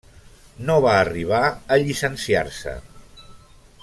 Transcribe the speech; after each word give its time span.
No 0.69 0.77
va 0.85 0.93
arribar 1.01 1.41
a 1.75 1.79
llicenciar-se. 1.83 2.77